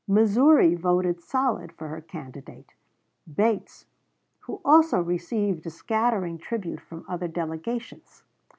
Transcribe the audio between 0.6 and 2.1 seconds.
voted solid for her